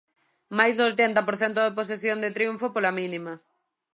[0.57, 3.33] Máis do oitenta por cento de posesión e triunfo pola mínima.